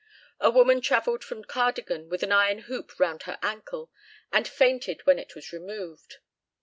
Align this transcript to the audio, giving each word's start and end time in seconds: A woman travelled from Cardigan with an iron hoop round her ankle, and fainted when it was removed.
A 0.39 0.49
woman 0.49 0.81
travelled 0.81 1.23
from 1.23 1.43
Cardigan 1.43 2.09
with 2.09 2.23
an 2.23 2.31
iron 2.31 2.61
hoop 2.63 2.99
round 2.99 3.21
her 3.29 3.37
ankle, 3.43 3.91
and 4.31 4.47
fainted 4.47 5.05
when 5.05 5.19
it 5.19 5.35
was 5.35 5.53
removed. 5.53 6.15